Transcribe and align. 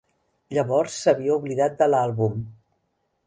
Llavors 0.57 0.95
s'havia 1.01 1.35
oblidat 1.41 1.77
de 1.83 1.91
l'àlbum. 1.91 2.43